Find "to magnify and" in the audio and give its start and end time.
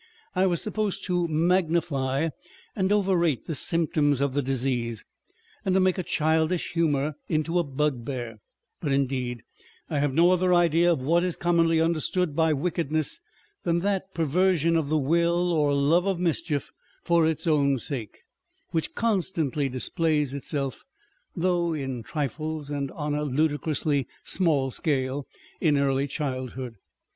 1.05-2.91